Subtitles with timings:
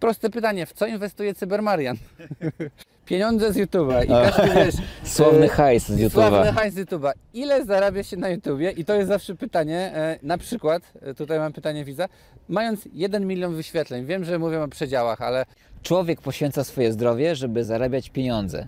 [0.00, 1.96] proste pytanie, w co inwestuje Cybermarian?
[3.06, 4.74] Pieniądze z YouTube'a i każdy wiesz...
[5.14, 6.54] Sławny e, hajs z Sławny YouTube'a.
[6.54, 7.12] hajs z YouTube'a.
[7.34, 8.70] Ile zarabia się na YouTubie?
[8.70, 12.08] I to jest zawsze pytanie, e, na przykład, e, tutaj mam pytanie widza,
[12.48, 15.46] mając 1 milion wyświetleń, wiem, że mówię o przedziałach, ale
[15.82, 18.66] Człowiek poświęca swoje zdrowie, żeby zarabiać pieniądze.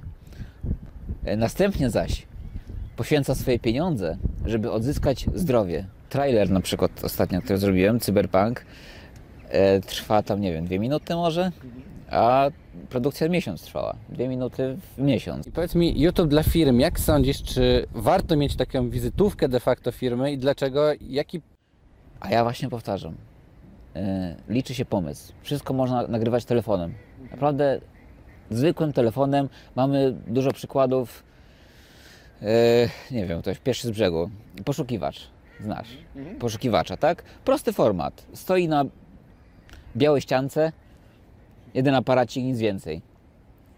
[1.25, 2.27] E, Następnie zaś
[2.97, 4.17] poświęca swoje pieniądze,
[4.47, 5.85] żeby odzyskać zdrowie.
[6.09, 8.65] Trailer na przykład ostatnio, który zrobiłem, Cyberpunk,
[9.87, 11.53] trwa tam, nie wiem, dwie minuty może,
[12.11, 12.51] a
[12.89, 13.97] produkcja miesiąc trwała.
[14.09, 15.47] Dwie minuty w miesiąc.
[15.47, 19.93] I powiedz mi, YouTube dla firm, jak sądzisz, czy warto mieć taką wizytówkę de facto
[19.93, 21.41] firmy i dlaczego, jaki...
[22.21, 23.15] A ja właśnie powtarzam,
[23.97, 25.33] e, liczy się pomysł.
[25.43, 26.95] Wszystko można nagrywać telefonem.
[27.31, 27.81] Naprawdę
[28.51, 31.23] zwykłym telefonem mamy dużo przykładów.
[32.43, 32.47] E,
[33.11, 34.31] nie wiem, ktoś pierwszy z brzegu.
[34.65, 35.29] Poszukiwacz,
[35.61, 35.89] znasz.
[36.39, 37.23] Poszukiwacza, tak?
[37.45, 38.27] Prosty format.
[38.35, 38.85] Stoi na
[39.99, 40.73] białej ściance,
[41.75, 43.03] jeden aparacik, nic więcej.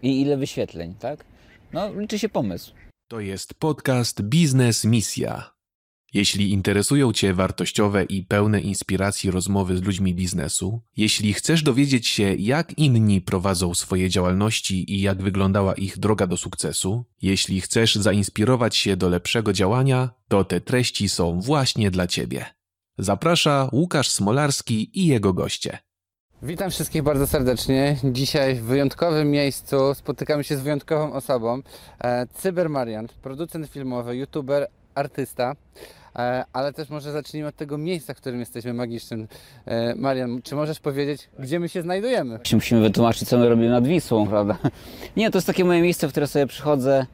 [0.01, 1.25] I ile wyświetleń, tak?
[1.73, 2.73] No, liczy się pomysł.
[3.07, 5.51] To jest podcast Biznes Misja.
[6.13, 12.35] Jeśli interesują Cię wartościowe i pełne inspiracji rozmowy z ludźmi biznesu, jeśli chcesz dowiedzieć się,
[12.35, 18.75] jak inni prowadzą swoje działalności i jak wyglądała ich droga do sukcesu, jeśli chcesz zainspirować
[18.75, 22.45] się do lepszego działania, to te treści są właśnie dla Ciebie.
[22.97, 25.77] Zaprasza Łukasz Smolarski i jego goście.
[26.43, 27.95] Witam wszystkich bardzo serdecznie.
[28.03, 31.61] Dzisiaj w wyjątkowym miejscu spotykamy się z wyjątkową osobą.
[32.03, 35.55] E, Cybermarian, producent filmowy, youtuber, artysta.
[36.15, 39.27] E, ale też może zacznijmy od tego miejsca, w którym jesteśmy magicznym.
[39.65, 42.39] E, Marian, czy możesz powiedzieć, gdzie my się znajdujemy?
[42.53, 44.57] Musimy wytłumaczyć, co my robimy nad Wisłą, prawda?
[45.17, 47.05] Nie, to jest takie moje miejsce, w które sobie przychodzę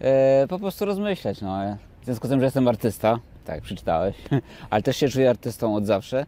[0.00, 1.40] e, po prostu rozmyśleć.
[1.40, 1.76] No.
[2.02, 4.16] W związku z tym, że jestem artysta, tak, przeczytałeś,
[4.70, 6.26] ale też się czuję artystą od zawsze.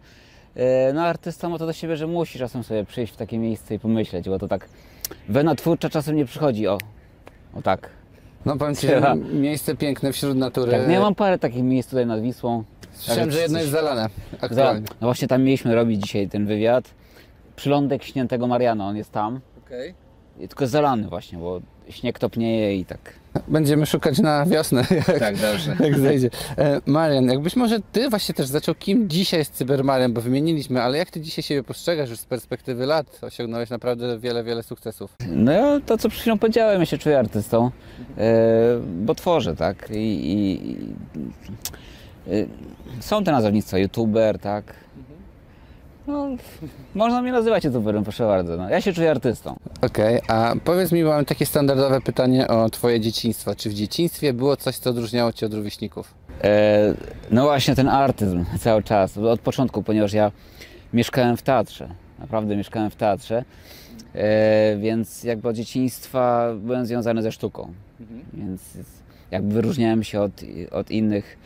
[0.58, 3.74] E, no, artysta ma to do siebie, że musi czasem sobie przyjść w takie miejsce
[3.74, 4.68] i pomyśleć, bo to tak
[5.28, 6.78] wena twórcza czasem nie przychodzi, o,
[7.54, 7.90] o tak.
[8.46, 10.72] No powiem Ci, że miejsce piękne wśród natury.
[10.72, 12.64] tak no ja mam parę takich miejsc tutaj nad Wisłą.
[12.92, 14.86] Słyszałem, że jedno jest zalane Za, aktualnie.
[15.00, 16.84] no właśnie tam mieliśmy robić dzisiaj ten wywiad.
[17.56, 19.40] Przylądek śniętego Mariana, on jest tam.
[19.66, 19.90] Okej.
[19.90, 19.94] I
[20.38, 22.98] Tylko zalany właśnie, bo śnieg topnieje i tak.
[23.48, 24.84] Będziemy szukać na wiosnę.
[25.08, 25.76] jak- Tak, dobrze.
[25.80, 26.30] Jak zejdzie.
[26.58, 30.98] E, Marian, jakbyś może ty właśnie też zaczął, kim dzisiaj jest Cybermarian, bo wymieniliśmy, ale
[30.98, 33.18] jak ty dzisiaj siebie postrzegasz już z perspektywy lat?
[33.22, 35.14] Osiągnąłeś naprawdę wiele, wiele sukcesów.
[35.28, 37.70] No ja to, co przed chwilą powiedziałem, ja się czuję artystą,
[38.18, 38.32] e,
[39.04, 39.88] bo tworzę, tak?
[39.90, 40.76] I, i, i
[42.32, 42.46] e,
[43.00, 44.74] są te nazewnictwa, youtuber, tak?
[46.08, 46.28] No,
[46.94, 48.56] można mnie nazywać youtuberem, proszę bardzo.
[48.56, 49.56] No, ja się czuję artystą.
[49.82, 53.54] Okej, a powiedz mi, bo mam takie standardowe pytanie o twoje dzieciństwo.
[53.54, 56.14] Czy w dzieciństwie było coś, co odróżniało cię od rówieśników?
[56.44, 56.94] E,
[57.30, 60.32] no właśnie ten artyzm cały czas, od początku, ponieważ ja
[60.92, 61.88] mieszkałem w teatrze,
[62.18, 63.44] naprawdę mieszkałem w teatrze,
[64.14, 67.72] e, więc jakby od dzieciństwa byłem związany ze sztuką,
[68.32, 68.62] więc
[69.30, 70.32] jakby wyróżniałem się od,
[70.70, 71.38] od innych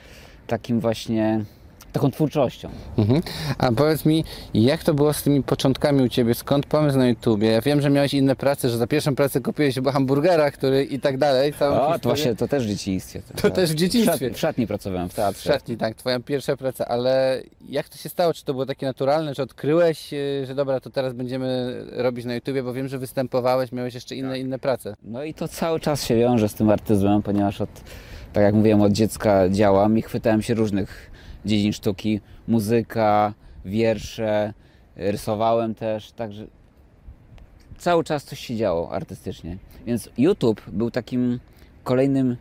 [0.47, 1.45] takim właśnie,
[1.93, 2.69] taką twórczością.
[2.99, 3.23] Mhm.
[3.59, 6.35] A powiedz mi, jak to było z tymi początkami u ciebie?
[6.35, 7.49] Skąd pomysł na YouTubie?
[7.49, 11.19] Ja wiem, że miałeś inne prace, że za pierwszą pracę kupiłeś hamburgera, który i tak
[11.19, 11.53] dalej.
[11.53, 13.23] Całą O, to właśnie, to też w dzieciństwie.
[13.43, 14.13] To też w dzieciństwie.
[14.17, 15.53] W szatni, w szatni pracowałem, w W teatrze.
[15.53, 18.35] szatni, tak, twoja pierwsza praca, ale jak to się stało?
[18.35, 22.35] Czy to było takie naturalne, że odkryłeś, yy, że dobra, to teraz będziemy robić na
[22.35, 24.97] YouTubie, bo wiem, że występowałeś, miałeś jeszcze inne, inne prace.
[25.05, 27.71] No i to cały czas się wiąże z tym artyzmem, ponieważ od,
[28.33, 31.12] tak jak mówiłem, od dziecka działam i chwytałem się różnych
[31.45, 34.55] dziedzin sztuki, muzyka, wiersze,
[34.97, 36.47] rysowałem też, także
[37.79, 39.57] cały czas coś się działo artystycznie.
[39.87, 41.41] Więc YouTube był takim
[41.85, 42.37] kolejnym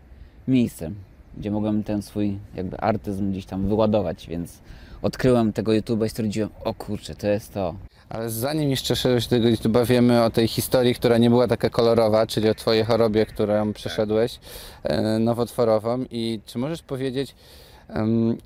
[0.47, 0.95] miejscem,
[1.37, 4.61] gdzie mogłem ten swój jakby artyzm gdzieś tam wyładować, więc
[5.01, 7.75] odkryłem tego YouTube'a i stwierdziłem, o kurczę, to jest to.
[8.09, 12.27] Ale zanim jeszcze do tego YouTube'a, wiemy o tej historii, która nie była taka kolorowa,
[12.27, 14.39] czyli o twojej chorobie, którą przeszedłeś,
[14.83, 16.05] e, nowotworową.
[16.11, 17.35] I czy możesz powiedzieć,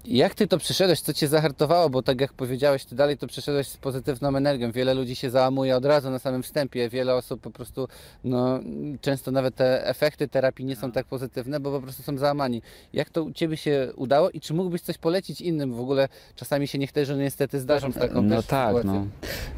[0.06, 3.68] jak ty to przeszedłeś, co cię zahartowało, bo tak jak powiedziałeś, ty dalej to przeszedłeś
[3.68, 4.72] z pozytywną energią.
[4.72, 7.88] Wiele ludzi się załamuje od razu na samym wstępie, wiele osób po prostu,
[8.24, 8.60] no
[9.02, 12.62] często nawet te efekty terapii nie są tak pozytywne, bo po prostu są załamani.
[12.94, 15.74] Jak to u ciebie się udało i czy mógłbyś coś polecić innym?
[15.74, 19.08] W ogóle czasami się niektórzy niestety zdarzą z taką No tak, no.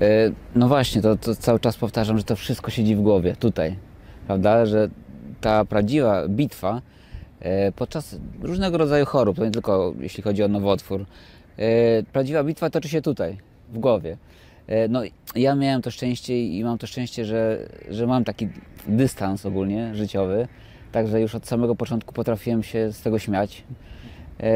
[0.01, 3.75] E, No właśnie, to, to cały czas powtarzam, że to wszystko siedzi w głowie, tutaj,
[4.27, 4.65] prawda?
[4.65, 4.89] Że
[5.41, 6.81] ta prawdziwa bitwa
[7.75, 11.05] podczas różnego rodzaju chorób, to nie tylko jeśli chodzi o nowotwór,
[11.57, 13.37] e, prawdziwa bitwa toczy się tutaj,
[13.73, 14.17] w głowie.
[14.67, 15.01] E, No
[15.35, 18.49] ja miałem to szczęście i mam to szczęście, że, że mam taki
[18.87, 20.47] dystans ogólnie życiowy,
[20.91, 23.63] także już od samego początku potrafiłem się z tego śmiać.
[24.39, 24.51] E,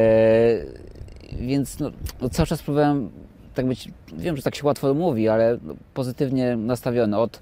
[1.39, 1.91] więc no,
[2.21, 3.09] no cały czas próbowałem
[3.53, 7.41] tak być, wiem, że tak się łatwo mówi, ale no, pozytywnie nastawiony od,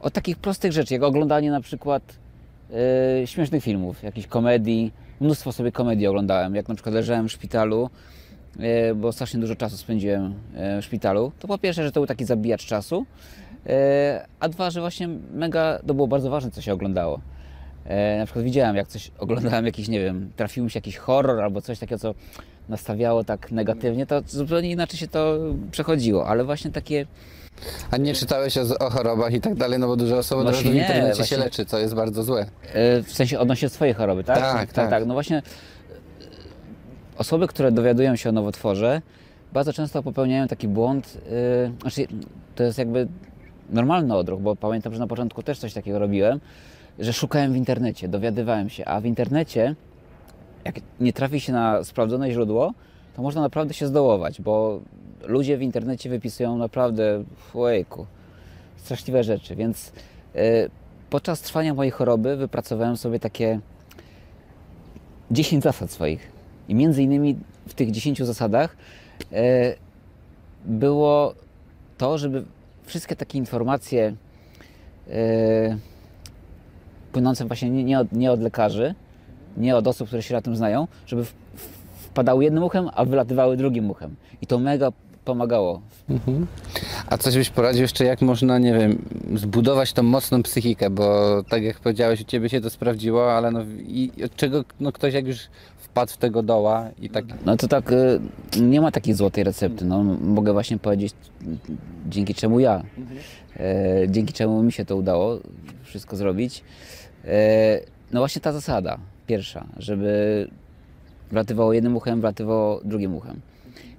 [0.00, 2.02] od takich prostych rzeczy, jak oglądanie na przykład
[2.72, 4.92] e, śmiesznych filmów, jakichś komedii.
[5.20, 7.90] Mnóstwo sobie komedii oglądałem, jak na przykład leżałem w szpitalu,
[8.60, 11.32] e, bo strasznie dużo czasu spędziłem e, w szpitalu.
[11.38, 13.06] To po pierwsze, że to był taki zabijacz czasu,
[13.66, 17.20] e, a dwa, że właśnie mega, to było bardzo ważne, co się oglądało.
[17.84, 21.40] E, na przykład widziałem, jak coś oglądałem, jakiś, nie wiem, trafił mi się jakiś horror
[21.40, 22.14] albo coś takiego, co
[22.68, 25.38] nastawiało tak negatywnie, to zupełnie inaczej się to
[25.70, 27.06] przechodziło, ale właśnie takie,
[27.90, 30.58] A nie czytałeś o, o chorobach i tak dalej, no bo dużo osób od razu
[30.58, 32.46] w Właśnie nie, internecie się właśnie- leczy, co jest bardzo złe.
[32.72, 34.38] e, w sensie odnośnie swojej choroby, tak?
[34.72, 35.06] Tak, tak.
[35.06, 35.42] No właśnie e,
[37.18, 39.02] osoby, które dowiadują się o nowotworze,
[39.52, 41.18] bardzo często popełniają taki błąd,
[41.66, 42.06] e, znaczy
[42.54, 43.08] to jest jakby
[43.70, 46.40] normalny odruch, bo pamiętam, że na początku też coś takiego robiłem,
[46.98, 49.74] że szukałem w internecie, dowiadywałem się, a w internecie
[50.64, 52.72] jak nie trafi się na sprawdzone źródło,
[53.16, 54.80] to można naprawdę się zdołować, bo
[55.22, 57.24] ludzie w internecie wypisują naprawdę,
[57.54, 58.06] ojejku,
[58.76, 59.92] straszliwe rzeczy, więc
[60.34, 60.68] e,
[61.10, 63.60] podczas trwania mojej choroby wypracowałem sobie takie
[65.30, 66.32] 10 zasad swoich.
[66.68, 67.36] I między innymi
[67.68, 68.76] w tych 10 zasadach
[69.32, 69.74] e,
[70.64, 71.34] było
[71.98, 72.44] to, żeby
[72.84, 74.16] wszystkie takie informacje
[75.10, 75.78] e,
[77.12, 78.94] płynące właśnie nie, od, nie od lekarzy,
[79.56, 81.24] nie od osób, które się na tym znają, żeby
[81.98, 84.16] wpadały jednym uchem, a wylatywały drugim uchem.
[84.42, 84.92] I to mega
[85.26, 85.80] pomagało.
[87.06, 89.02] A coś byś poradził jeszcze, jak można, nie wiem,
[89.34, 93.60] zbudować tą mocną psychikę, bo tak jak powiedziałeś, u Ciebie się to sprawdziło, ale no
[93.86, 95.38] i od czego no, ktoś jak już
[95.78, 97.24] wpadł w tego doła i tak...
[97.46, 98.20] No to tak, y,
[98.60, 99.84] nie ma takiej złotej recepty.
[99.84, 101.14] No, mogę właśnie powiedzieć,
[102.08, 102.82] dzięki czemu ja,
[103.56, 105.38] e, dzięki czemu mi się to udało
[105.84, 106.64] wszystko zrobić.
[107.24, 107.80] E,
[108.12, 110.48] no właśnie ta zasada, pierwsza, żeby
[111.30, 113.40] wlatywało jednym uchem, wlatywało drugim uchem.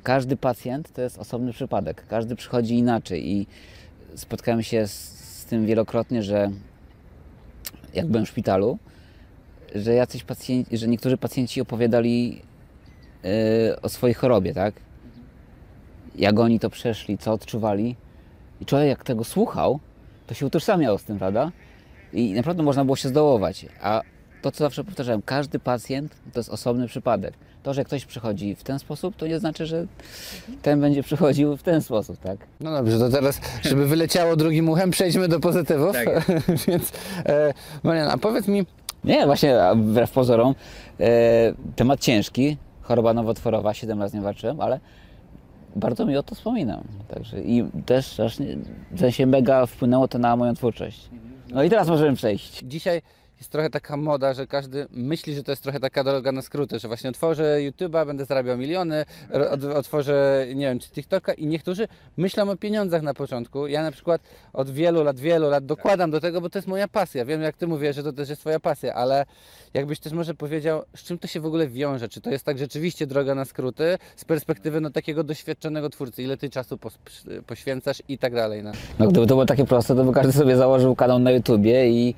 [0.07, 3.47] Każdy pacjent to jest osobny przypadek, każdy przychodzi inaczej i
[4.15, 4.93] spotkałem się z,
[5.39, 6.51] z tym wielokrotnie, że
[7.93, 8.77] jak byłem w szpitalu,
[9.75, 12.41] że jacyś pacjenci, że niektórzy pacjenci opowiadali
[13.23, 14.73] e, o swojej chorobie, tak?
[16.15, 17.95] Jak oni to przeszli, co odczuwali.
[18.61, 19.79] I człowiek jak tego słuchał,
[20.27, 21.51] to się utożsamiał z tym, prawda?
[22.13, 23.65] I naprawdę można było się zdołować.
[23.81, 24.01] A
[24.41, 27.33] to, co zawsze powtarzałem, każdy pacjent to jest osobny przypadek.
[27.67, 29.85] To, że ktoś przychodzi w ten sposób, to nie znaczy, że
[30.61, 32.37] ten będzie przychodził w ten sposób, tak?
[32.59, 35.95] No dobrze, to teraz, żeby wyleciało drugim uchem, przejdźmy do pozytywów.
[36.67, 36.91] Więc,
[37.25, 37.53] e,
[37.83, 38.65] Marian, a powiedz mi,
[39.03, 40.55] Nie, właśnie wbrew pozorom,
[40.99, 41.05] e,
[41.75, 44.79] temat ciężki, choroba nowotworowa, 7 lat z nią walczyłem, ale
[45.75, 46.83] bardzo mi o to wspominam.
[47.07, 48.57] Także i też strasznie,
[48.91, 51.09] w sensie mega wpłynęło to na moją twórczość.
[51.49, 52.63] No i teraz możemy przejść.
[52.63, 53.01] dzisiaj
[53.37, 56.79] jest trochę taka moda, że każdy myśli, że to jest trochę taka droga na skróty,
[56.79, 59.05] że właśnie otworzę YouTube'a, będę zarabiał miliony,
[59.75, 61.87] otworzę, nie wiem, czy TikToka i niektórzy
[62.17, 63.67] myślą o pieniądzach na początku.
[63.67, 64.21] Ja na przykład
[64.53, 67.25] od wielu lat, wielu lat dokładam do tego, bo to jest moja pasja.
[67.25, 69.25] Wiem, jak Ty mówisz, że to też jest Twoja pasja, ale
[69.73, 72.09] jakbyś też może powiedział, z czym to się w ogóle wiąże?
[72.09, 76.23] Czy to jest tak rzeczywiście droga na skróty z perspektywy no, takiego doświadczonego twórcy?
[76.23, 76.79] Ile Ty czasu
[77.47, 78.63] poświęcasz i tak dalej?
[78.63, 78.71] No.
[78.99, 82.15] No gdyby to było takie proste, to by każdy sobie założył kanał na YouTubie i,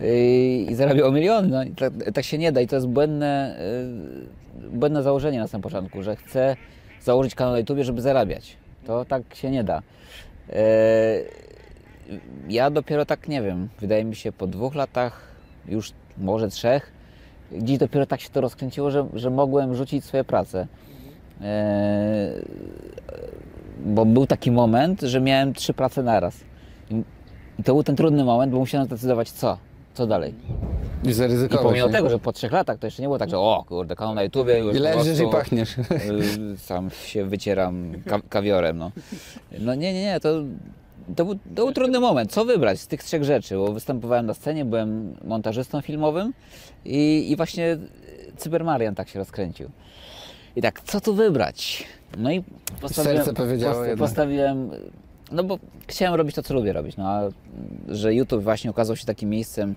[0.00, 1.48] i, i zarabiał miliony.
[1.48, 3.58] No, i tak, tak się nie da i to jest błędne,
[4.64, 6.56] y, błędne założenie na samym początku, że chcę
[7.00, 8.56] założyć kanał na YouTubie, żeby zarabiać.
[8.86, 9.82] To tak się nie da.
[10.52, 11.18] E,
[12.48, 15.20] ja dopiero tak nie wiem, wydaje mi się po dwóch latach,
[15.68, 16.92] już może trzech,
[17.52, 20.66] gdzieś dopiero tak się to rozkręciło, że, że mogłem rzucić swoje prace.
[21.40, 22.32] E,
[23.84, 26.40] bo był taki moment, że miałem trzy prace naraz.
[26.90, 27.02] I,
[27.58, 29.58] I to był ten trudny moment, bo musiałem zdecydować co,
[29.96, 30.34] co dalej.
[31.04, 31.64] I I zaryzykować.
[31.64, 31.92] pomimo nie?
[31.92, 34.22] tego, że po trzech latach to jeszcze nie było tak, że o kurde, kanał na
[34.22, 35.78] YouTubie już I leżysz i pachniesz.
[35.78, 38.90] y, Sam się wycieram ka kawiorem, no.
[39.60, 40.28] No nie, nie, nie, to,
[41.16, 42.32] to, był, to był trudny moment.
[42.32, 43.56] Co wybrać z tych trzech rzeczy?
[43.56, 46.32] Bo występowałem na scenie, byłem montażystą filmowym
[46.84, 47.78] i, i właśnie
[48.36, 49.70] Cybermarian tak się rozkręcił.
[50.56, 51.84] I tak, co tu wybrać?
[52.18, 52.44] No i
[52.80, 53.98] postawiłem, Serce powiedziało jednak.
[53.98, 54.70] postawiłem,
[55.32, 57.22] no bo chciałem robić to, co lubię robić, no a
[57.88, 59.74] że YouTube właśnie okazał się takim miejscem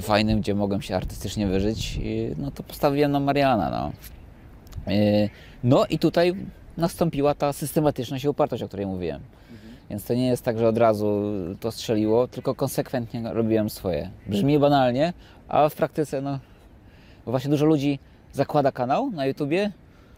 [0.00, 2.00] fajnym, gdzie mogłem się artystycznie wyżyć,
[2.38, 3.92] no to postawiłem na Mariana, no.
[4.92, 5.30] Yy,
[5.64, 6.34] No i tutaj
[6.76, 9.20] nastąpiła ta systematyczność i upartość, o której mówiłem.
[9.90, 11.22] Więc to nie jest tak, że od razu
[11.60, 14.10] to strzeliło, tylko konsekwentnie robiłem swoje.
[14.26, 15.12] Brzmi banalnie,
[15.48, 16.38] a w praktyce, no,
[17.24, 17.98] bo właśnie dużo ludzi
[18.32, 19.72] zakłada kanał na YouTubie,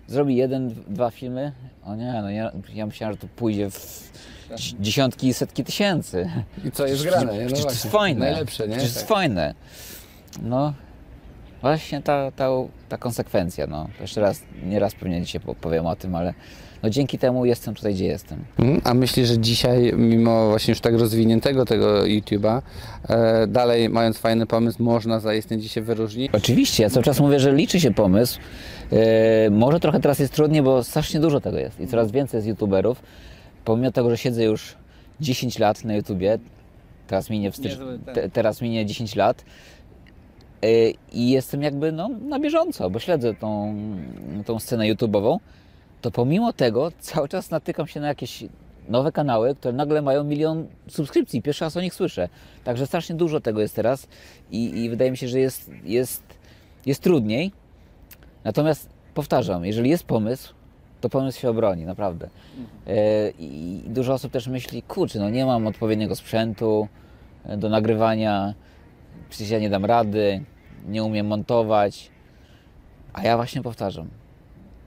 [0.07, 1.52] zrobi jeden, dwa filmy.
[1.85, 4.11] O nie, no ja, ja myślałem, że to pójdzie w
[4.57, 6.30] dzi- dziesiątki i setki tysięcy.
[6.64, 7.33] I co jest grane?
[7.45, 8.30] No to jest fajne.
[8.30, 8.76] Najlepsze, nie?
[8.76, 9.16] Przecież to jest Tak.
[9.19, 9.54] fajne.
[10.42, 10.75] No,
[11.61, 12.49] Właśnie ta, ta,
[12.88, 13.88] ta konsekwencja, no.
[14.00, 16.35] Jeszcze raz, nie raz pewnie dzisiaj po- powiem o tym, ale
[16.83, 18.45] no dzięki temu jestem tutaj, gdzie jestem.
[18.59, 18.81] Mhm.
[18.85, 22.62] A myślisz, że dzisiaj, mimo właśnie już tak rozwiniętego tego YouTube'a,
[23.09, 26.33] e, dalej mając fajny pomysł, można zaistnieć się wyróżnić?
[26.35, 28.38] Oczywiście, ja cały czas mówię, że liczy się pomysł.
[28.93, 32.49] E, może trochę teraz jest trudniej, bo strasznie dużo tego jest i coraz więcej jest
[32.49, 33.02] youtuberów.
[33.64, 34.75] Pomimo tego, że siedzę już
[35.21, 36.38] 10 lat na YouTubie,
[37.07, 37.71] teraz minie, w stycz...
[37.71, 38.14] Niezły ten.
[38.14, 39.45] te, teraz minie 10 lat
[41.12, 43.75] i jestem jakby no, na bieżąco, bo śledzę tą,
[44.47, 45.38] tą scenę YouTube'ową,
[46.00, 48.45] to pomimo tego cały czas natykam się na jakieś
[48.88, 51.43] nowe kanały, które nagle mają milion subskrypcji.
[51.43, 52.29] Pierwszy raz o nich słyszę.
[52.64, 54.09] Także strasznie dużo tego jest teraz
[54.50, 56.23] i, i wydaje mi się, że jest, jest,
[56.87, 57.52] jest trudniej.
[58.45, 60.55] Natomiast powtarzam, jeżeli jest pomysł,
[61.00, 62.29] to pomysł się obroni, naprawdę.
[62.87, 66.88] E, I dużo osób też myśli, kurczę, no nie mam odpowiedniego sprzętu
[67.45, 68.55] e, do nagrywania,
[69.31, 70.45] przecież ja nie dam rady,
[70.88, 72.11] nie umiem montować.
[73.12, 74.09] A ja właśnie powtarzam,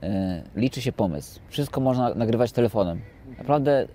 [0.02, 1.40] e, liczy się pomysł.
[1.48, 3.00] Wszystko można nagrywać telefonem.
[3.38, 3.88] Naprawdę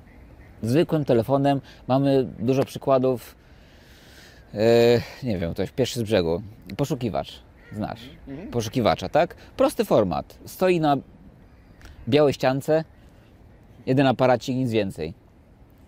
[0.61, 3.35] zwykłym telefonem mamy dużo przykładów.
[4.53, 4.57] E,
[5.23, 6.41] nie wiem, ktoś pierwszy z brzegu.
[6.77, 8.09] Poszukiwacz, znasz.
[8.51, 9.35] Poszukiwacza, tak?
[9.35, 10.39] Prosty format.
[10.45, 10.97] Stoi na
[12.07, 12.83] białej ściance,
[13.85, 15.13] jeden aparacik, nic więcej.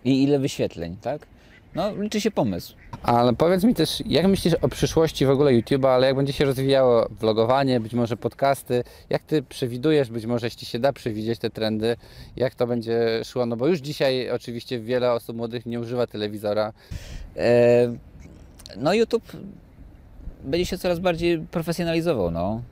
[0.04, 1.26] I ile wyświetleń, tak?
[1.74, 2.74] No, liczy się pomysł.
[3.02, 6.44] Ale powiedz mi też, jak myślisz o przyszłości w ogóle YouTube'a, ale jak będzie się
[6.44, 11.50] rozwijało vlogowanie, być może podcasty, jak ty przewidujesz, być może jeśli się da przewidzieć te
[11.50, 11.96] trendy,
[12.36, 16.72] jak to będzie szło, no bo już dzisiaj oczywiście wiele osób młodych nie używa telewizora.
[17.36, 17.96] E,
[18.76, 19.32] no YouTube
[20.44, 22.62] będzie się coraz bardziej profesjonalizował, no.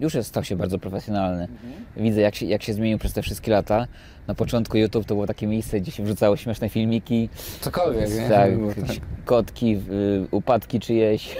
[0.00, 1.48] Już jest, stał się bardzo profesjonalny.
[1.96, 3.86] Widzę, jak się, jak się zmienił przez te wszystkie lata.
[4.26, 7.28] Na początku YouTube to było takie miejsce, gdzie się wrzucało śmieszne filmiki,
[7.60, 8.28] Cokolwiek, nie?
[8.28, 8.50] tak,
[8.86, 8.96] tak.
[9.24, 11.36] kotki, y, upadki czyjeś,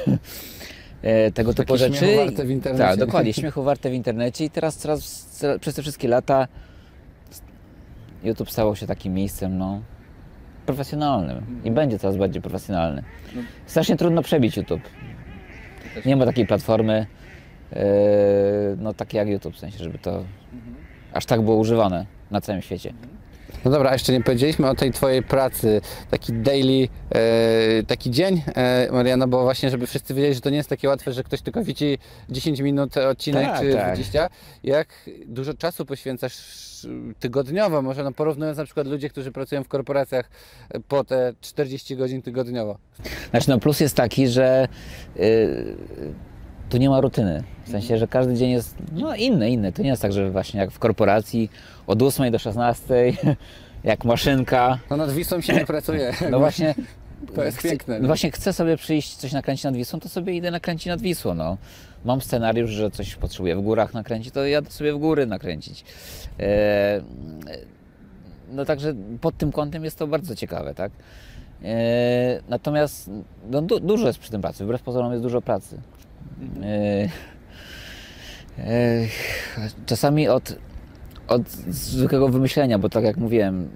[1.02, 1.96] e, tego typu rzeczy.
[1.96, 2.84] śmiechu warte w internecie.
[2.84, 6.48] Tak, dokładnie, śmiechu warte w internecie i teraz coraz, coraz, przez te wszystkie lata
[8.24, 9.82] YouTube stało się takim miejscem, no,
[10.66, 13.02] profesjonalnym i będzie coraz bardziej profesjonalny.
[13.66, 14.82] Strasznie trudno przebić YouTube.
[16.06, 17.06] Nie ma takiej platformy,
[18.78, 20.24] no takiej jak YouTube, w sensie, żeby to
[21.12, 22.94] aż tak było używane na całym świecie.
[23.64, 28.42] No dobra, a jeszcze nie powiedzieliśmy o tej twojej pracy, taki daily, e, taki dzień,
[28.54, 31.42] e, Mariana, bo właśnie, żeby wszyscy wiedzieli, że to nie jest takie łatwe, że ktoś
[31.42, 33.84] tylko widzi 10 minut odcinek Tak, czy tak.
[33.84, 34.28] 20.
[34.64, 34.88] Jak
[35.26, 36.64] dużo czasu poświęcasz
[37.20, 40.30] tygodniowo, może no porównując na przykład ludzie, którzy pracują w korporacjach
[40.88, 42.78] po te 40 godzin tygodniowo.
[43.30, 44.68] Znaczy, no plus jest taki, że
[45.16, 45.76] y,
[46.70, 47.42] tu nie ma rutyny.
[47.64, 49.72] W sensie, że każdy dzień jest no, inny, inny.
[49.72, 51.50] To nie jest tak, że właśnie jak w korporacji
[51.86, 52.94] od 8 do 16,
[53.84, 54.78] jak maszynka.
[54.90, 56.12] No nad Wisłą się nie pracuje.
[56.30, 56.74] No właśnie.
[57.34, 60.32] To jest chcę, piękne, No właśnie chcę sobie przyjść, coś nakręcić nad Wisłą, to sobie
[60.32, 61.34] idę nakręcić nad Wisłą.
[61.34, 61.56] No.
[62.04, 65.84] Mam scenariusz, że coś potrzebuję w górach nakręcić, to jadę sobie w góry nakręcić.
[66.40, 67.00] E,
[68.52, 70.92] no także pod tym kątem jest to bardzo ciekawe, tak?
[71.64, 73.10] E, natomiast
[73.50, 75.80] no, du, dużo jest przy tym pracy, wbrew pozorom jest dużo pracy.
[79.86, 80.56] Czasami od,
[81.28, 83.68] od zwykłego wymyślenia, bo tak jak mówiłem,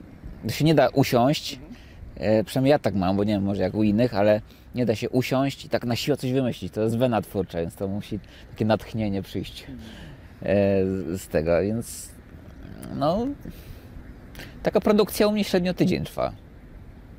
[0.48, 1.58] się nie da usiąść,
[2.16, 4.40] e, przynajmniej ja tak mam, bo nie wiem, może jak u innych, ale
[4.74, 6.72] nie da się usiąść i tak na siłę coś wymyślić.
[6.72, 8.18] To jest wena twórcza, więc to musi
[8.50, 9.66] takie natchnienie przyjść
[10.42, 10.46] e,
[11.18, 12.08] z tego, więc
[12.94, 13.26] no
[14.62, 16.32] taka produkcja u mnie średnio tydzień trwa.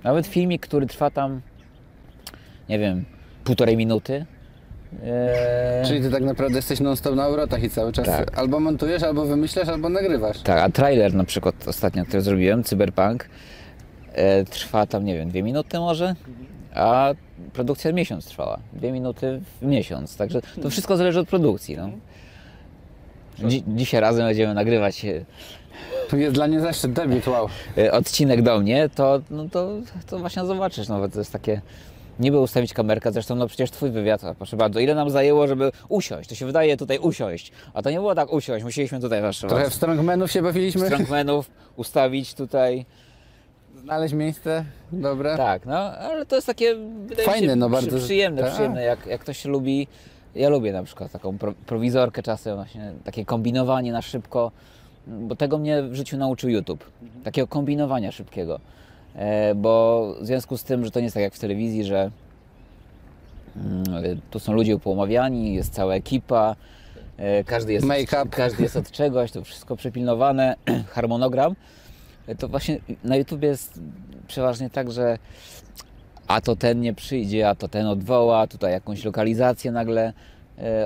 [0.04, 1.42] Nawet filmik, który trwa tam,
[2.70, 3.06] nie wiem,
[3.44, 4.26] półtorej minuty.
[5.06, 8.38] E, Czyli ty tak naprawdę jesteś non-stop na obrotach i cały czas Tak.
[8.38, 10.42] albo montujesz, albo wymyślasz, albo nagrywasz.
[10.42, 13.30] Tak, a trailer na przykład ostatnio, który zrobiłem, Cyberpunk,
[14.14, 16.16] e, trwa tam, nie wiem, dwie minuty może,
[16.76, 17.14] a
[17.54, 18.60] produkcja miesiąc trwała.
[18.74, 21.78] Dwie minuty w miesiąc, także to wszystko zależy od produkcji.
[21.78, 21.90] No.
[23.50, 25.26] Dzi- dzisiaj razem będziemy nagrywać e,
[26.10, 27.50] To jest dla mnie zaszczyt, debiut, wow.
[27.78, 29.70] e, odcinek do mnie, to, no to,
[30.08, 31.62] to właśnie zobaczysz, no bo to jest takie...
[32.20, 36.30] Niby ustawić kamerkę, zresztą no przecież twój wywiad, proszę bardzo, ile nam zajęło, żeby usiąść,
[36.30, 39.70] to się wydaje tutaj usiąść, a to nie było tak usiąść, musieliśmy tutaj wasz, Trochę
[39.70, 40.86] w strongmanów się bawiliśmy.
[40.86, 42.86] strongmanów ustawić tutaj,
[43.84, 45.38] Znaleźć miejsce dobre.
[45.38, 46.76] Tak, no, ale to jest takie
[47.26, 48.54] Fajne, się, no, bardzo- przyjemne, tak.
[48.54, 49.88] przyjemne, jak, jak ktoś lubi.
[50.36, 54.52] Ja lubię na przykład taką pro, prowizorkę czasem, właśnie takie kombinowanie na szybko,
[55.08, 56.84] bo tego mnie w życiu nauczył YouTube.
[57.24, 58.60] Takiego kombinowania szybkiego.
[59.20, 62.12] E, bo w związku z tym, że to nie jest tak jak w telewizji, że
[63.56, 66.56] mm, tu są ludzie upłomawiani, jest cała ekipa,
[67.18, 68.26] e, każdy jest, Make-up.
[68.32, 70.56] każdy jest od czegoś, to wszystko przepilnowane,
[70.96, 71.56] harmonogram.
[72.28, 73.80] E, To właśnie na YouTube jest
[74.28, 75.18] przeważnie tak, że
[76.28, 80.14] a to ten nie przyjdzie, a to ten odwoła, tutaj jakąś lokalizację nagle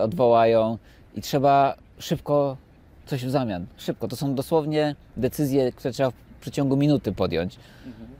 [0.02, 0.78] odwołają
[1.16, 2.58] i trzeba szybko
[3.06, 3.66] coś w zamian.
[3.78, 4.08] Szybko.
[4.08, 6.12] To są dosłownie decyzje, które trzeba
[6.44, 7.60] przeciągu minuty podjąć,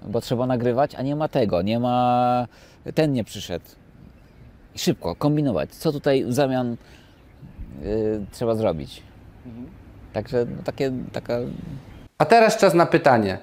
[0.08, 2.48] bo trzeba nagrywać, a nie ma tego, nie ma.
[2.96, 3.66] Ten nie przyszedł.
[4.76, 5.70] I szybko kombinować.
[5.70, 6.78] Co tutaj w zamian
[7.84, 9.04] y, trzeba zrobić.
[10.14, 11.38] Także no, takie, taka
[12.18, 13.38] A teraz czas na pytanie.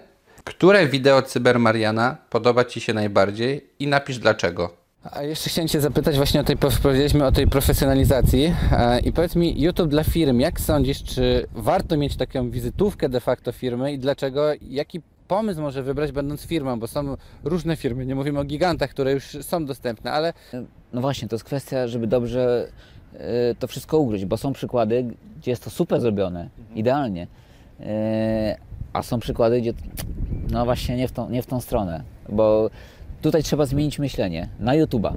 [0.45, 4.80] Które wideo Cybermariana podoba Ci się najbardziej i napisz dlaczego.
[5.03, 9.37] A jeszcze chciałem Cię zapytać właśnie o tej, powiedzieliśmy o tej profesjonalizacji e, i powiedz
[9.37, 13.99] mi, YouTube dla firm, jak sądzisz, czy warto mieć taką wizytówkę de facto firmy i
[13.99, 18.91] dlaczego, jaki pomysł może wybrać będąc firmą, bo są różne firmy, nie mówimy o gigantach,
[18.91, 20.33] które już są dostępne, ale
[20.93, 22.69] No właśnie, to jest kwestia, żeby dobrze
[23.15, 23.19] y,
[23.59, 25.05] to wszystko ugryźć, bo są przykłady,
[25.41, 27.27] gdzie jest to super zrobione, idealnie,
[27.81, 28.57] Y,
[28.93, 29.73] a są przykłady, gdzie
[30.51, 32.71] no właśnie nie w, tą, nie w tą stronę, bo
[33.23, 35.13] tutaj trzeba zmienić myślenie na YouTube'a.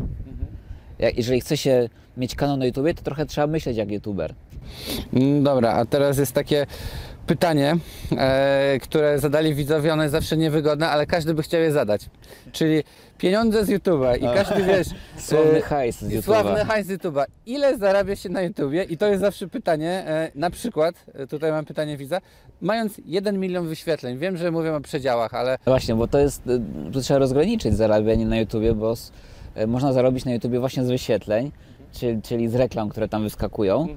[1.00, 4.34] Jak, jeżeli chce się mieć kanał na YouTubie, to trochę trzeba myśleć jak YouTuber.
[5.14, 6.66] Mm, Dobra, a teraz jest takie
[7.28, 7.76] pytanie,
[8.18, 12.02] e, które zadali widzowie, ono jest zawsze niewygodne, ale każdy by chciał je zadać.
[12.52, 12.84] Czyli
[13.18, 14.88] pieniądze z YouTube'a i każdy wiesz...
[15.28, 16.22] Sławny e, hajs z YouTube'a.
[16.24, 17.24] Sławny hajs z YouTube'a.
[17.46, 18.84] Ile zarabia się na YouTubie?
[18.84, 22.22] I to jest zawsze pytanie, e, na przykład, e, tutaj mam pytanie widza,
[22.62, 26.42] mając 1 milion wyświetleń, wiem, że mówię o przedziałach, ale No Właśnie, bo to jest,
[26.94, 29.12] tu trzeba rozgraniczyć zarabianie na YouTubie, bo s-
[29.62, 31.52] y, można zarobić na YouTubie właśnie z wyświetleń,
[31.94, 33.88] czyli, czyli z reklam, które tam wyskakują.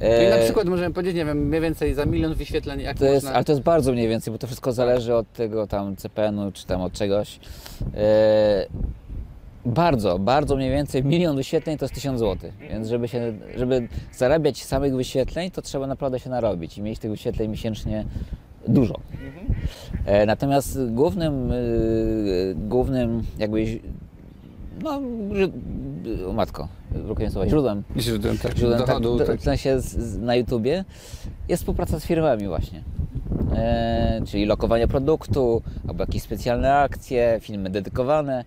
[0.00, 3.04] czyli na E, przykład możemy powiedzieć, nie wiem, mniej więcej za milion wyświetleń, jak To
[3.04, 3.36] jest, można...
[3.36, 6.66] ale to jest bardzo mniej więcej, bo to wszystko zależy od tego tam CPN-u czy
[6.66, 7.40] tam od czegoś.
[7.94, 8.66] E,
[9.66, 12.50] bardzo, bardzo mniej więcej milion wyświetleń to jest 1000 zł.
[12.70, 17.10] Więc żeby, się, żeby zarabiać samych wyświetleń, to trzeba naprawdę się narobić i mieć tych
[17.10, 18.04] wyświetleń miesięcznie
[18.68, 18.94] dużo.
[20.06, 23.64] E, natomiast głównym, y, głównym jakby,
[24.82, 25.00] no,
[26.28, 29.18] o matko, brakuje słowa, źródłem Źródłem tak, źródłem tak, dochodu.
[29.18, 29.40] do, tak.
[29.40, 30.84] w sensie z, z, na YouTubie
[31.48, 32.82] jest współpraca z firmami właśnie.
[33.56, 38.44] E, czyli lokowanie produktu, albo jakieś specjalne akcje, filmy dedykowane.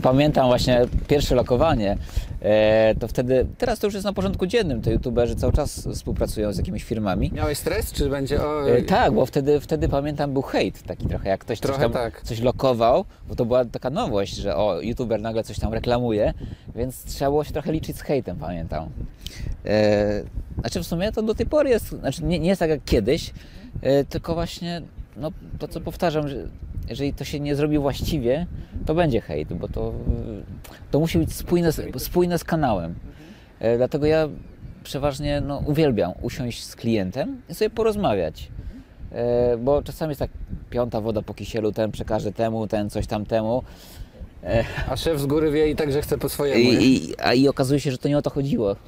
[0.00, 1.96] Pamiętam właśnie pierwsze lokowanie,
[2.40, 6.52] e, to wtedy, teraz to już jest na porządku dziennym, to youtuberzy cały czas współpracują
[6.52, 7.30] z jakimiś firmami.
[7.34, 8.42] Miałeś stres, czy będzie...
[8.42, 11.82] O, E, tak, bo wtedy, wtedy pamiętam był hejt taki trochę, jak ktoś coś Trochę
[11.82, 12.22] tam tak.
[12.22, 16.34] coś lokował, bo to była taka nowość, że o, youtuber nagle coś tam reklamuje,
[16.74, 18.88] więc trzeba było się trochę liczyć z hejtem, pamiętam.
[19.66, 20.22] E,
[20.60, 23.32] znaczy w sumie to do tej pory jest, znaczy nie, nie jest tak jak kiedyś,
[24.08, 24.82] tylko właśnie
[25.16, 26.48] no, to co powtarzam, że
[26.88, 28.46] jeżeli to się nie zrobi właściwie,
[28.86, 29.92] to będzie hejt, bo to,
[30.90, 32.94] to musi być spójne z, spójne z kanałem.
[33.58, 34.28] E, dlatego ja
[34.84, 38.48] przeważnie no, uwielbiam usiąść z klientem i sobie porozmawiać.
[39.12, 40.30] E, bo czasami jest tak
[40.70, 43.62] piąta woda po kisielu, ten przekaże temu, ten coś tam temu.
[44.44, 46.60] E, A szef z góry wie i tak, że chce po swojemu.
[46.60, 48.76] i, i, a i okazuje się, że to nie o to chodziło.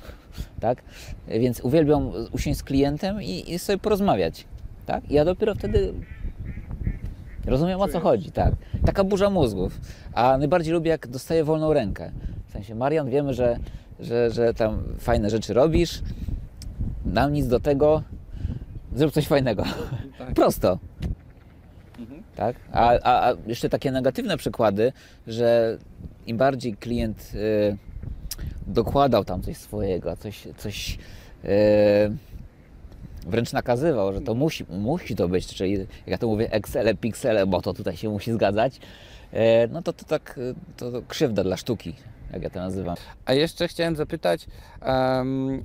[0.60, 0.82] Tak?
[1.28, 4.44] Więc uwielbiam usiąść z klientem i, i sobie porozmawiać.
[4.86, 5.10] Tak?
[5.10, 5.94] I ja dopiero wtedy
[7.48, 8.32] rozumiem o co chodzi.
[8.32, 8.54] Tak?
[8.86, 9.80] Taka burza mózgów.
[10.14, 12.10] A najbardziej lubię, jak dostaję wolną rękę.
[12.48, 13.58] W sensie, Marian, wiemy, że,
[14.00, 16.02] że, że tam fajne rzeczy robisz,
[17.04, 18.02] nam nic do tego,
[18.94, 19.64] zrób coś fajnego.
[20.18, 20.34] Tak.
[20.40, 20.78] Prosto.
[22.36, 22.56] Tak?
[22.72, 24.92] A, a, a jeszcze takie negatywne przykłady,
[25.26, 25.78] że
[26.26, 27.76] im bardziej klient y,
[28.66, 30.98] dokładał tam coś swojego, coś, coś
[31.44, 31.48] y,
[33.26, 37.46] wręcz nakazywał, że to musi, musi to być, czyli jak ja to mówię Excel, piksele,
[37.46, 39.36] bo to tutaj się musi zgadzać, y,
[39.70, 40.40] no to to tak
[40.76, 41.94] to, krzywda dla sztuki,
[42.32, 42.96] jak ja to nazywam.
[43.24, 44.46] A jeszcze chciałem zapytać,
[44.80, 45.64] em,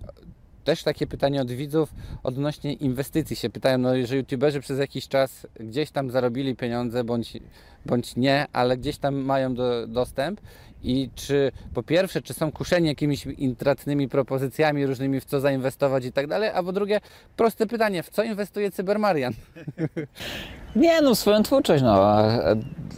[0.63, 3.36] też takie pytanie od widzów odnośnie inwestycji.
[3.36, 7.38] Się pytają, no, że youtuberzy przez jakiś czas gdzieś tam zarobili pieniądze, bądź,
[7.86, 10.41] bądź nie, ale gdzieś tam mają do, dostęp.
[10.84, 16.12] I czy po pierwsze, czy są kuszeni jakimiś intratnymi propozycjami różnymi, w co zainwestować i
[16.12, 17.02] tak dalej, a po drugie,
[17.36, 19.34] proste pytanie, w co inwestuje Cybermarian?
[20.76, 22.39] Nie, no swoją twórczość, no, a,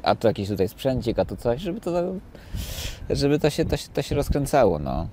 [0.03, 2.15] a to jakiś tutaj sprzęcik, a to coś, żeby to,
[3.09, 5.07] żeby to się, to się, to się rozkręcało, no.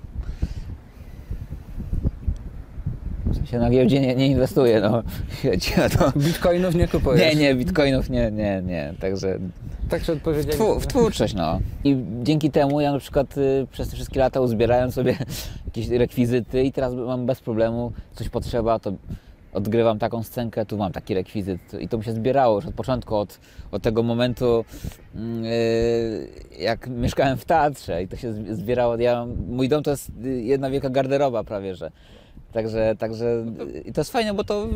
[3.53, 5.03] Sensie na giełdzie nie, nie inwestuję, no.
[5.97, 7.35] To, Bitcoinów nie kupujesz?
[7.35, 9.39] nie, nie, bitcoinów nie, nie, nie, także
[9.89, 10.57] Także odpowiedzieli.
[10.57, 11.59] Twu, w twórczość, no.
[11.83, 15.17] I dzięki temu ja na przykład y, przez te wszystkie lata uzbierałem sobie
[15.65, 18.93] jakieś rekwizyty i teraz mam bez problemu, coś potrzeba, to
[19.53, 23.15] odgrywam taką scenkę, tu mam taki rekwizyt i to mi się zbierało już od początku,
[23.15, 23.39] od,
[23.71, 24.65] od tego momentu,
[25.15, 26.27] mm, y,
[26.59, 28.97] jak mieszkałem w teatrze i to się zbierało.
[28.97, 31.91] Ja, mój dom to jest y, jedna wielka garderoba prawie, że
[32.53, 33.45] Także, także
[33.85, 34.67] i to jest fajne, bo to,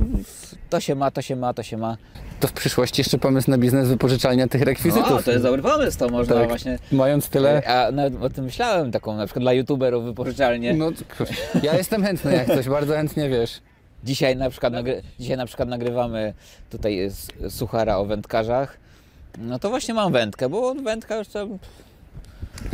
[0.69, 1.97] to się ma, to się ma, to się ma.
[2.39, 5.09] To w przyszłości jeszcze pomysł na biznes wypożyczalnia tych rekwizytów.
[5.09, 6.47] No, to jest dobry pomysł, to można Tak.
[6.47, 6.79] właśnie...
[6.91, 7.61] Mając tyle...
[7.67, 10.73] A nawet o tym myślałem, taką na przykład dla youtuberów wypożyczalnię.
[10.73, 10.91] No,
[11.63, 13.61] ja jestem chętny jak coś, bardzo chętnie wiesz.
[14.03, 16.33] Dzisiaj na przykład, nagry, dzisiaj na przykład nagrywamy
[16.69, 17.11] tutaj
[17.49, 18.77] suchara o wędkarzach.
[19.37, 21.57] No to właśnie mam wędkę, bo wędka już tam,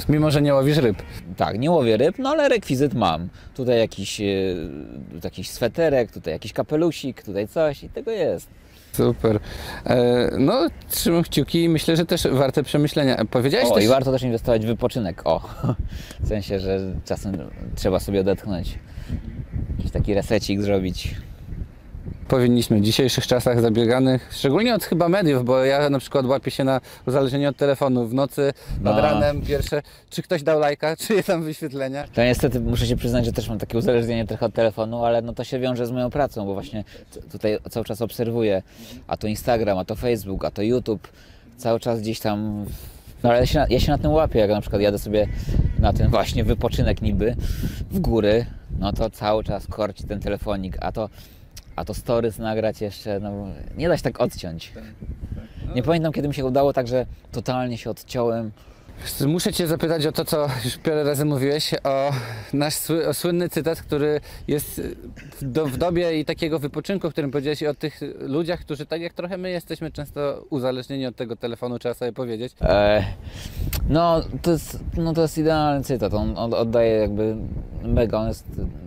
[0.10, 0.98] Mimo, że nie łowisz ryb.
[1.38, 3.30] tak, nie łowię ryb, no ale rekwizyt mam.
[3.56, 4.26] Tutaj jakiś, e,
[5.24, 8.48] jakiś sweterek, tutaj jakiś kapelusik, tutaj coś i tego jest.
[8.94, 9.40] Super.
[9.86, 13.26] E, no, trzymam kciuki i myślę, że też warte przemyślenia.
[13.32, 13.84] Powiedziałeś O, też...
[13.84, 15.22] i warto też inwestować w wypoczynek.
[15.26, 15.40] O,
[16.24, 17.38] w sensie, że czasem
[17.76, 18.80] trzeba sobie odetchnąć.
[19.78, 21.16] Jakiś taki resecik zrobić.
[22.28, 26.64] Powinniśmy w dzisiejszych czasach zabieganych, szczególnie od chyba mediów, bo ja na przykład łapię się
[26.64, 29.02] na uzależnienie od telefonu w nocy, nad No.
[29.02, 32.08] ranem pierwsze, czy ktoś dał lajka, czy jest tam wyświetlenia.
[32.14, 35.34] To niestety muszę się przyznać, że też mam takie uzależnienie trochę od telefonu, ale no
[35.34, 36.84] to się wiąże z moją pracą, bo właśnie
[37.32, 38.64] tutaj cały czas obserwuję,
[39.08, 41.08] a to Instagram, a to Facebook, a to YouTube,
[41.58, 42.66] cały czas gdzieś tam...
[43.24, 45.28] No ale ja się, na, ja się na tym łapię, jak na przykład jadę sobie
[45.80, 47.36] na ten właśnie wypoczynek niby
[47.92, 48.46] w góry,
[48.80, 51.10] no to cały czas korci ten telefonik, a to,
[51.76, 54.74] a to stories nagrać jeszcze, no nie da się tak odciąć.
[55.76, 58.52] Nie pamiętam, kiedy mi się udało tak, że totalnie się odciąłem.
[59.28, 62.12] Muszę Cię zapytać o to, co już wiele razy mówiłeś, o
[62.54, 64.82] nasz sły, o słynny cytat, który jest
[65.42, 68.86] w, do, w dobie i takiego wypoczynku, o którym powiedziałeś, i o tych ludziach, którzy
[68.86, 72.54] tak jak trochę my jesteśmy często uzależnieni od tego telefonu, trzeba sobie powiedzieć.
[72.62, 73.04] E,
[73.90, 76.14] no, to jest, no to jest idealny cytat.
[76.14, 77.36] On, on oddaje jakby
[77.84, 78.46] mega, on jest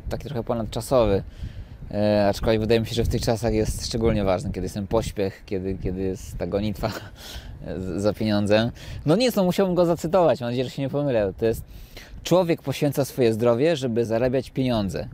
[0.09, 1.23] taki trochę ponadczasowy.
[1.91, 4.87] E, aczkolwiek wydaje mi się, że w tych czasach jest szczególnie ważny, kiedy jest ten
[4.87, 6.93] pośpiech, kiedy, kiedy jest ta gonitwa
[7.97, 8.71] za pieniądzem.
[9.07, 11.33] No nic, no musiałbym go zacytować, mam nadzieję, że się nie pomylę.
[11.39, 11.65] To jest
[12.23, 15.09] człowiek poświęca swoje zdrowie, żeby zarabiać pieniądze.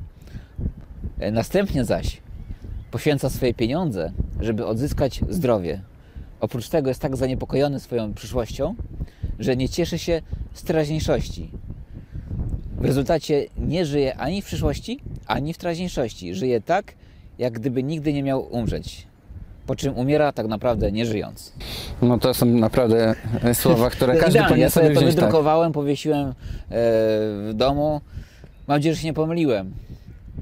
[1.18, 2.20] E, Następnie zaś
[2.90, 5.80] poświęca swoje pieniądze, żeby odzyskać zdrowie.
[6.40, 8.74] Oprócz tego jest tak zaniepokojony swoją przyszłością,
[9.38, 10.22] że nie cieszy się
[10.54, 11.50] z teraźniejszości.
[12.76, 15.00] W rezultacie nie żyje ani w przyszłości,
[15.32, 16.34] ani w teraźniejszości.
[16.34, 16.94] Żyje tak,
[17.38, 19.06] jak gdyby nigdy nie miał umrzeć.
[19.66, 21.52] Po czym umiera tak naprawdę nie żyjąc.
[22.02, 25.14] No to są naprawdę e, słowa, które każdy Idealnie, powinien ja sobie sobie to wziąć.
[25.14, 25.24] Tak.
[25.24, 26.32] wydrukowałem, powiesiłem e,
[26.70, 28.00] w domu.
[28.68, 29.72] Mam nadzieję, że się nie pomyliłem.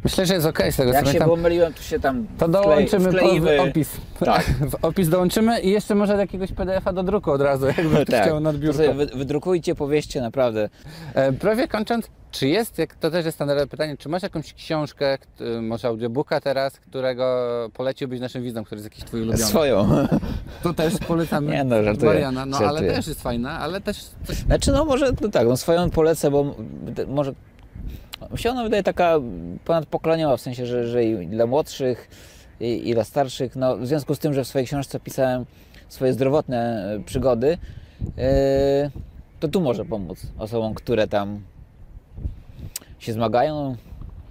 [0.04, 1.28] Myślę, że jest okej z tego, co Jak się pamiętam.
[1.30, 3.56] pomyliłem, to się tam To dołączymy wkleimy.
[3.56, 3.96] w opis.
[4.24, 4.44] Tak.
[4.72, 8.40] W opis dołączymy i jeszcze może jakiegoś PDF-a do druku od razu, jakby Tak, chciał
[8.40, 8.78] nad to biurko.
[8.78, 10.68] sobie wydrukujcie, powieście, naprawdę.
[11.14, 15.18] E, prawie kończąc, czy jest, jak to też jest standardowe pytanie, czy masz jakąś książkę,
[15.62, 17.24] może audiobooka teraz, którego
[17.74, 19.44] poleciłbyś naszym widzom, który jest jakiś twój ulubiony?
[19.44, 20.06] Swoją.
[20.62, 21.52] To też polecamy.
[21.56, 22.92] Nie no, żartuję, Mariana, no ale żartuję.
[22.92, 24.36] też jest fajna, ale też coś...
[24.36, 26.54] Znaczy, no może no tak, no swoją polecę, bo
[27.08, 27.32] może
[28.32, 29.18] mi się ona wydaje taka
[29.64, 32.08] ponadpokoleniowa, w sensie, że, że i dla młodszych,
[32.60, 35.46] i, i dla starszych, no w związku z tym, że w swojej książce pisałem
[35.88, 37.58] swoje zdrowotne e, przygody,
[38.18, 38.90] e,
[39.40, 41.40] to tu może pomóc osobom, które tam
[42.98, 43.76] się zmagają,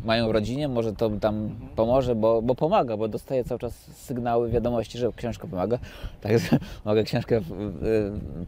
[0.06, 4.50] mają w rodzinie, może to tam pomoże, bo, bo pomaga, bo dostaję cały czas sygnały,
[4.50, 5.80] wiadomości, że książka pomaga,
[6.22, 7.42] także mogę książkę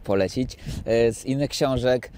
[0.04, 0.56] polecić.
[0.84, 2.10] E, Z innych książek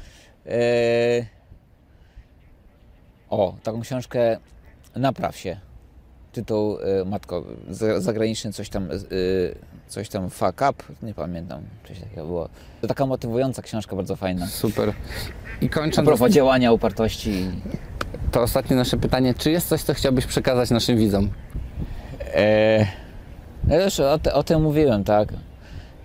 [3.35, 4.37] o, taką książkę
[4.97, 5.57] Napraw się.
[6.33, 8.95] Tytuł, e, matko, za- zagraniczny coś tam, e,
[9.89, 12.49] coś tam fuck up, nie pamiętam, coś takiego było.
[12.81, 14.47] To taka motywująca książka, bardzo fajna.
[14.47, 14.93] Super.
[15.61, 17.51] I A kończąc, propos działania, upartości.
[18.33, 21.31] to ostatnie nasze pytanie, czy jest coś, co chciałbyś przekazać naszym widzom?
[22.35, 22.87] E,
[23.69, 25.29] ja już o, te, o tym mówiłem, tak?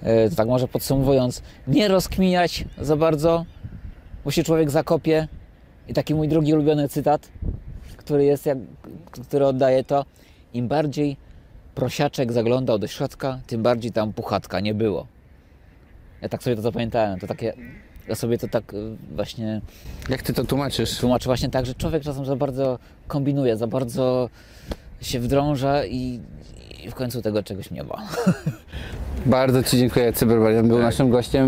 [0.04, 3.46] E, tak może podsumowując, nie rozkminiać za bardzo,
[4.26, 5.28] bo się człowiek zakopie.
[5.90, 7.30] I taki mój drugi ulubiony cytat,
[7.98, 8.58] który jest, jak,
[9.12, 10.06] który oddaje to,
[10.54, 11.18] im bardziej
[11.76, 15.08] prosiaczek zaglądał do środka, tym bardziej tam puchatka nie było.
[16.22, 17.54] Ja tak sobie to zapamiętałem, to takie,
[18.08, 19.62] ja sobie to tak y, właśnie
[20.10, 20.98] Jak ty to tłumaczysz?
[20.98, 24.30] tłumaczę właśnie tak, że człowiek czasem za bardzo kombinuje, za bardzo
[25.02, 26.20] się wdrąża i,
[26.86, 27.96] i w końcu tego czegoś nie ma.
[29.26, 31.48] Bardzo Ci dziękuję, Cyberbarian był naszym gościem.